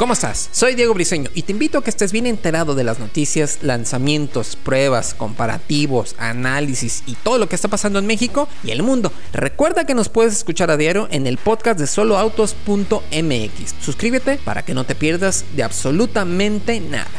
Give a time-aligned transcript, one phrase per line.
[0.00, 0.48] ¿Cómo estás?
[0.52, 4.56] Soy Diego Briseño y te invito a que estés bien enterado de las noticias, lanzamientos,
[4.56, 9.12] pruebas, comparativos, análisis y todo lo que está pasando en México y el mundo.
[9.34, 13.74] Recuerda que nos puedes escuchar a diario en el podcast de soloautos.mx.
[13.82, 17.10] Suscríbete para que no te pierdas de absolutamente nada.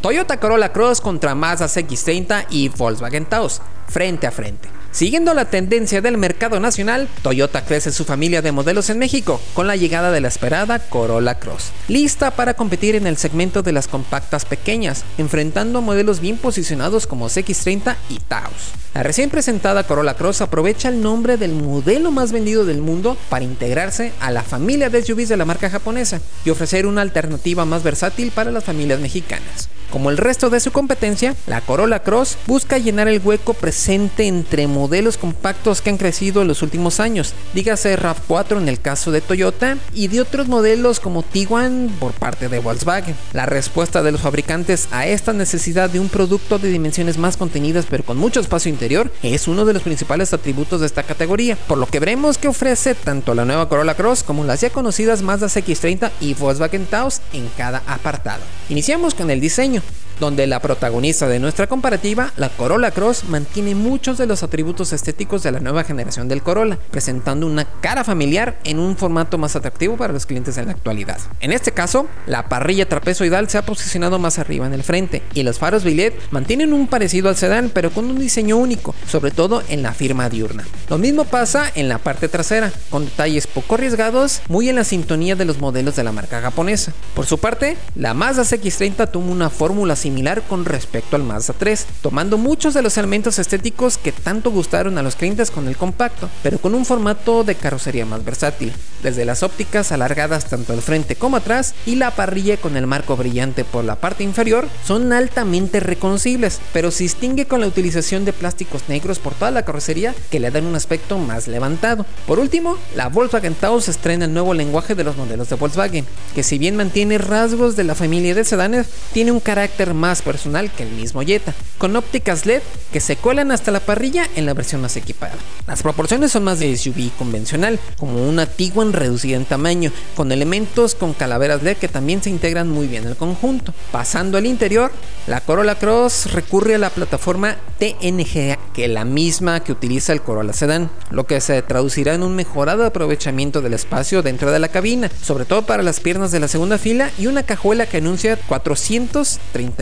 [0.00, 4.75] Toyota Corolla Cross contra Mazda CX-30 y Volkswagen Taos, frente a frente.
[4.96, 9.66] Siguiendo la tendencia del mercado nacional, Toyota crece su familia de modelos en México con
[9.66, 13.88] la llegada de la esperada Corolla Cross, lista para competir en el segmento de las
[13.88, 18.72] compactas pequeñas, enfrentando modelos bien posicionados como CX30 y Taos.
[18.94, 23.44] La recién presentada Corolla Cross aprovecha el nombre del modelo más vendido del mundo para
[23.44, 27.82] integrarse a la familia de SUVs de la marca japonesa y ofrecer una alternativa más
[27.82, 29.68] versátil para las familias mexicanas.
[29.90, 34.66] Como el resto de su competencia, la Corolla Cross busca llenar el hueco presente entre
[34.66, 39.20] modelos compactos que han crecido en los últimos años, dígase RAV4 en el caso de
[39.20, 43.14] Toyota y de otros modelos como Tiguan por parte de Volkswagen.
[43.32, 47.86] La respuesta de los fabricantes a esta necesidad de un producto de dimensiones más contenidas
[47.88, 51.78] pero con mucho espacio interior es uno de los principales atributos de esta categoría, por
[51.78, 55.46] lo que veremos que ofrece tanto la nueva Corolla Cross como las ya conocidas Mazda
[55.46, 58.42] CX-30 y Volkswagen Taos en cada apartado.
[58.68, 59.82] Iniciamos con el diseño
[60.20, 65.42] donde la protagonista de nuestra comparativa, la Corolla Cross, mantiene muchos de los atributos estéticos
[65.42, 69.96] de la nueva generación del Corolla, presentando una cara familiar en un formato más atractivo
[69.96, 71.18] para los clientes en la actualidad.
[71.40, 75.42] En este caso, la parrilla trapezoidal se ha posicionado más arriba en el frente y
[75.42, 79.62] los faros Billet mantienen un parecido al sedán pero con un diseño único, sobre todo
[79.68, 80.64] en la firma diurna.
[80.88, 85.36] Lo mismo pasa en la parte trasera, con detalles poco arriesgados, muy en la sintonía
[85.36, 86.92] de los modelos de la marca japonesa.
[87.14, 91.84] Por su parte, la Mazda CX-30 tuvo una fórmula similar con respecto al Mazda 3,
[92.00, 96.30] tomando muchos de los elementos estéticos que tanto gustaron a los clientes con el compacto,
[96.44, 98.72] pero con un formato de carrocería más versátil,
[99.02, 103.16] desde las ópticas alargadas tanto al frente como atrás y la parrilla con el marco
[103.16, 108.32] brillante por la parte inferior son altamente reconocibles, pero se distingue con la utilización de
[108.32, 112.06] plásticos negros por toda la carrocería que le dan un aspecto más levantado.
[112.28, 116.44] Por último, la Volkswagen Taos estrena el nuevo lenguaje de los modelos de Volkswagen, que
[116.44, 120.84] si bien mantiene rasgos de la familia de sedanes, tiene un carácter más personal que
[120.84, 122.62] el mismo Jetta, con ópticas LED
[122.92, 125.34] que se cuelan hasta la parrilla en la versión más equipada.
[125.66, 130.94] Las proporciones son más de SUV convencional, como una Tiguan reducida en tamaño, con elementos
[130.94, 133.74] con calaveras LED que también se integran muy bien al conjunto.
[133.90, 134.92] Pasando al interior,
[135.26, 140.22] la Corolla Cross recurre a la plataforma TNGA, que es la misma que utiliza el
[140.22, 144.68] Corolla Sedan, lo que se traducirá en un mejorado aprovechamiento del espacio dentro de la
[144.68, 148.36] cabina, sobre todo para las piernas de la segunda fila y una cajuela que anuncia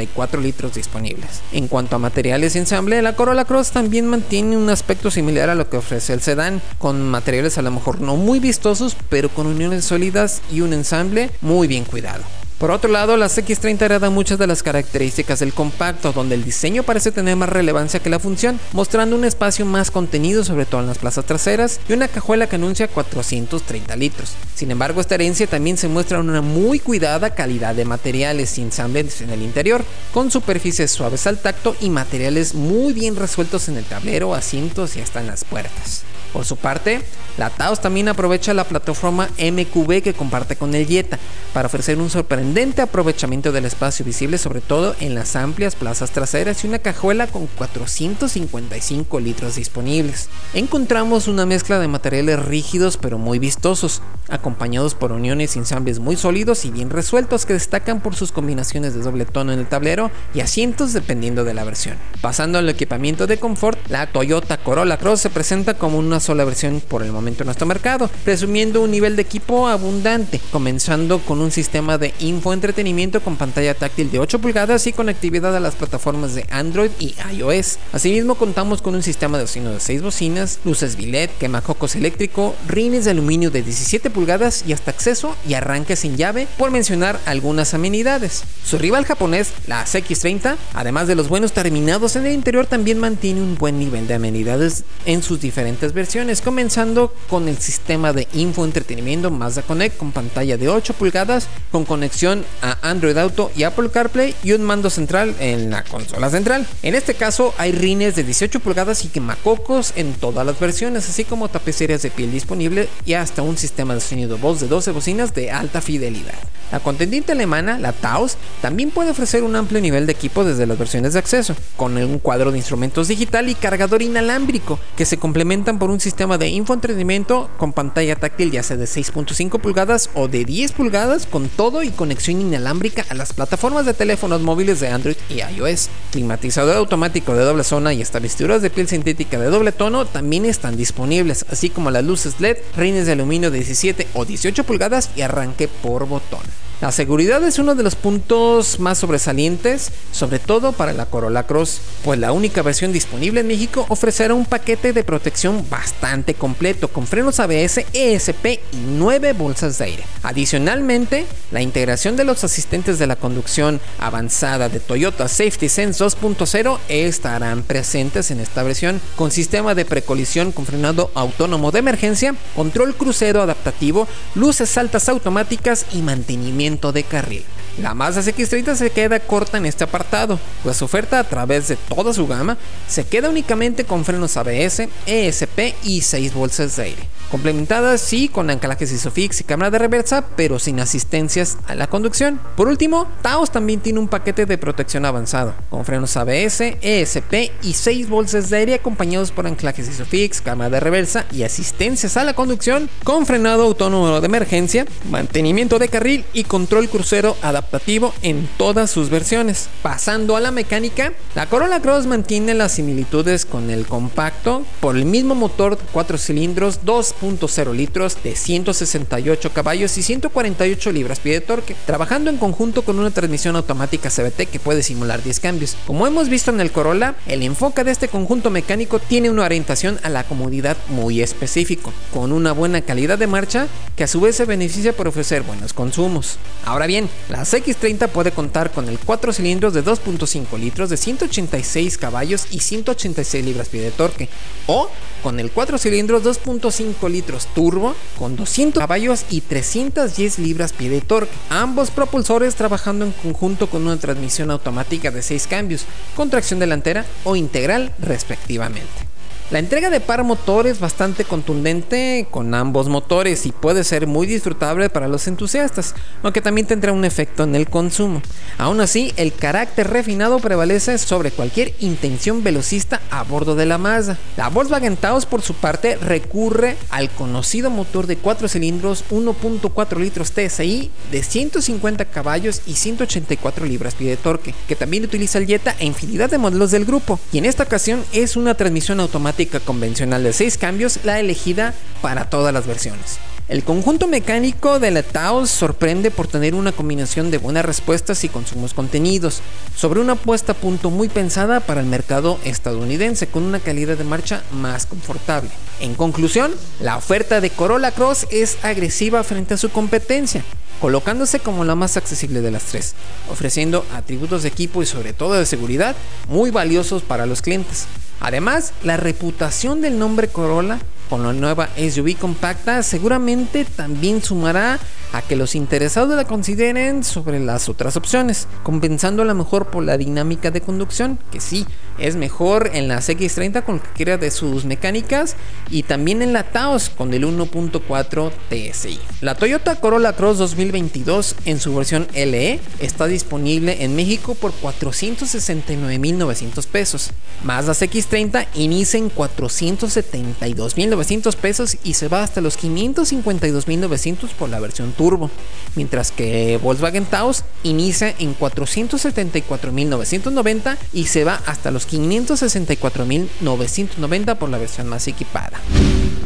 [0.07, 1.43] 434 litros disponibles.
[1.53, 5.55] En cuanto a materiales y ensamble, la Corolla Cross también mantiene un aspecto similar a
[5.55, 9.47] lo que ofrece el sedán, con materiales a lo mejor no muy vistosos, pero con
[9.47, 12.23] uniones sólidas y un ensamble muy bien cuidado.
[12.65, 16.83] Por otro lado, la X30 hereda muchas de las características del compacto, donde el diseño
[16.83, 20.87] parece tener más relevancia que la función, mostrando un espacio más contenido, sobre todo en
[20.87, 24.33] las plazas traseras, y una cajuela que anuncia 430 litros.
[24.55, 28.63] Sin embargo, esta herencia también se muestra en una muy cuidada calidad de materiales y
[28.63, 33.77] ensambles en el interior, con superficies suaves al tacto y materiales muy bien resueltos en
[33.77, 36.05] el tablero, asientos y hasta en las puertas.
[36.33, 37.01] Por su parte,
[37.37, 41.17] la Taos también aprovecha la plataforma MQB que comparte con el Jetta
[41.53, 46.63] para ofrecer un sorprendente aprovechamiento del espacio visible sobre todo en las amplias plazas traseras
[46.63, 50.29] y una cajuela con 455 litros disponibles.
[50.55, 56.17] Encontramos una mezcla de materiales rígidos pero muy vistosos, acompañados por uniones y ensambles muy
[56.17, 60.13] sólidos y bien resueltos que destacan por sus combinaciones de doble tono en el tablero
[60.33, 61.97] y asientos dependiendo de la versión.
[62.21, 66.81] Pasando al equipamiento de confort, la Toyota Corolla Cross se presenta como una sola versión
[66.81, 71.51] por el momento en nuestro mercado, presumiendo un nivel de equipo abundante, comenzando con un
[71.51, 76.47] sistema de infoentretenimiento con pantalla táctil de 8 pulgadas y conectividad a las plataformas de
[76.51, 77.79] Android y iOS.
[77.93, 83.05] Asimismo contamos con un sistema de bocina de 6 bocinas, luces billet, quemacocos eléctrico, rines
[83.05, 87.75] de aluminio de 17 pulgadas y hasta acceso y arranque sin llave, por mencionar algunas
[87.75, 88.45] amenidades.
[88.65, 93.41] Su rival japonés, la CX30, además de los buenos terminados en el interior, también mantiene
[93.41, 99.31] un buen nivel de amenidades en sus diferentes versiones, comenzando con el sistema de infoentretenimiento
[99.31, 104.35] Mazda Connect con pantalla de 8 pulgadas con conexión a Android Auto y Apple CarPlay
[104.43, 106.67] y un mando central en la consola central.
[106.83, 111.25] En este caso hay rines de 18 pulgadas y quemacocos en todas las versiones, así
[111.25, 115.35] como tapicerías de piel disponible y hasta un sistema de sonido voz de 12 bocinas
[115.35, 116.35] de alta fidelidad.
[116.73, 120.79] La contendiente alemana, la Taos, también puede ofrecer un amplio nivel de equipo desde las
[120.79, 125.79] versiones de acceso, con un cuadro de instrumentos digital y cargador inalámbrico, que se complementan
[125.79, 130.45] por un sistema de infoentretenimiento con pantalla táctil ya sea de 6.5 pulgadas o de
[130.45, 135.17] 10 pulgadas con todo y conexión inalámbrica a las plataformas de teléfonos móviles de Android
[135.29, 135.89] y iOS.
[136.13, 140.45] Climatizador automático de doble zona y hasta vestiduras de piel sintética de doble tono también
[140.45, 145.11] están disponibles, así como las luces LED, rines de aluminio de 17 o 18 pulgadas
[145.17, 146.64] y arranque por botón.
[146.85, 151.81] La seguridad es uno de los puntos más sobresalientes, sobre todo para la Corolla Cross,
[152.05, 157.07] pues la única versión disponible en México ofrecerá un paquete de protección bastante completo con
[157.07, 158.61] frenos ABS, ESP y
[158.99, 160.05] 9 bolsas de aire.
[160.23, 166.79] Adicionalmente, la integración de los asistentes de la conducción avanzada de Toyota Safety Sense 2.0
[166.91, 172.95] estarán presentes en esta versión con sistema de precolisión con frenado autónomo de emergencia, control
[172.95, 177.45] crucero adaptativo, luces altas automáticas y mantenimiento de carril.
[177.79, 181.77] La Mazda CX30 se queda corta en este apartado, pues su oferta a través de
[181.77, 182.57] toda su gama
[182.89, 188.49] se queda únicamente con frenos ABS, ESP y 6 bolsas de aire complementadas sí con
[188.49, 192.39] anclajes ISOFIX y cámara de reversa, pero sin asistencias a la conducción.
[192.57, 197.73] Por último, Taos también tiene un paquete de protección avanzado, con frenos ABS, ESP y
[197.73, 202.35] 6 bolsas de aire acompañados por anclajes ISOFIX, cámara de reversa y asistencias a la
[202.35, 208.91] conducción, con frenado autónomo de emergencia, mantenimiento de carril y control crucero adaptativo en todas
[208.91, 209.69] sus versiones.
[209.83, 215.07] Pasando a la mecánica, la Corolla Cross mantiene las similitudes con el compacto por el
[215.07, 217.15] mismo motor de 4 cilindros 2
[217.49, 223.11] 0 litros de 168 caballos y 148 libras-pie de torque, trabajando en conjunto con una
[223.11, 225.77] transmisión automática CVT que puede simular 10 cambios.
[225.87, 229.99] Como hemos visto en el Corolla, el enfoque de este conjunto mecánico tiene una orientación
[230.03, 234.37] a la comodidad muy específico, con una buena calidad de marcha que a su vez
[234.37, 236.39] se beneficia por ofrecer buenos consumos.
[236.65, 241.99] Ahora bien, la X30 puede contar con el 4 cilindros de 2.5 litros de 186
[241.99, 244.29] caballos y 186 libras-pie de torque,
[244.67, 244.91] o
[245.23, 251.33] con el 4 cilindros 2.5 litros turbo con 200 caballos y 310 libras-pie de torque.
[251.49, 255.85] Ambos propulsores trabajando en conjunto con una transmisión automática de 6 cambios,
[256.15, 259.14] con tracción delantera o integral respectivamente.
[259.51, 264.27] La entrega de par motor es bastante contundente con ambos motores y puede ser muy
[264.27, 268.23] disfrutable para los entusiastas, aunque también tendrá un efecto en el consumo.
[268.57, 274.19] Aún así, el carácter refinado prevalece sobre cualquier intención velocista a bordo de la Mazda.
[274.39, 280.33] La Volkswagen Taos por su parte recurre al conocido motor de 4 cilindros 1.4 litros
[280.33, 285.85] TSI de 150 caballos y 184 libras-pie de torque, que también utiliza el Jetta e
[285.85, 289.34] infinidad de modelos del grupo, y en esta ocasión es una transmisión automática
[289.65, 293.19] convencional de 6 cambios la elegida para todas las versiones.
[293.47, 298.31] El conjunto mecánico de la Taos sorprende por tener una combinación de buenas respuestas y
[298.31, 299.43] consumos contenidos,
[299.77, 304.05] sobre una puesta a punto muy pensada para el mercado estadounidense con una calidad de
[304.05, 305.51] marcha más confortable.
[305.81, 310.43] En conclusión, la oferta de Corolla Cross es agresiva frente a su competencia,
[310.81, 312.95] colocándose como la más accesible de las tres,
[313.31, 315.95] ofreciendo atributos de equipo y sobre todo de seguridad
[316.29, 317.85] muy valiosos para los clientes.
[318.21, 320.79] Además, la reputación del nombre Corolla
[321.09, 324.79] con la nueva SUV compacta seguramente también sumará
[325.15, 329.85] a que los interesados la consideren sobre las otras opciones, compensando a lo mejor por
[329.85, 331.65] la dinámica de conducción, que sí,
[331.99, 335.37] es mejor en la X30 con cualquiera de sus mecánicas
[335.71, 338.99] y también en la Taos con el 1.4 TSI.
[339.21, 346.67] La Toyota Corolla Cross 2022 en su versión LE está disponible en México por 469.900
[346.67, 347.13] pesos,
[347.45, 350.94] más las X30 inician 472.000
[351.37, 355.31] pesos y se va hasta los 552.900 por la versión turbo,
[355.77, 364.59] mientras que Volkswagen Taos inicia en 474.990 y se va hasta los 564.990 por la
[364.59, 365.59] versión más equipada.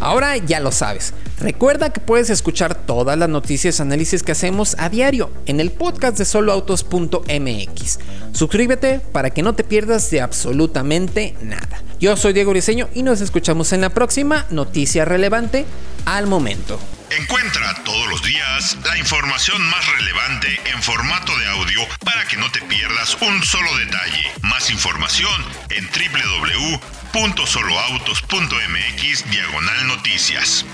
[0.00, 1.14] Ahora ya lo sabes.
[1.40, 5.70] Recuerda que puedes escuchar todas las noticias y análisis que hacemos a diario en el
[5.70, 7.98] podcast de soloautos.mx.
[8.32, 11.82] Suscríbete para que no te pierdas de absolutamente nada.
[12.00, 15.66] Yo soy Diego Briseño y nos escuchamos en la próxima noticia relevante
[16.04, 16.78] al momento.
[17.10, 22.50] Encuentra todos los días la información más relevante en formato de audio para que no
[22.52, 24.24] te pierdas un solo detalle.
[24.42, 26.78] Más información en www
[27.12, 30.64] www.soloautos.mx diagonal noticias.